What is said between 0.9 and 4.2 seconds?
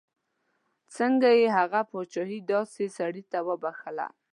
څنګه یې هغه پاچهي داسې سړي ته بخښله.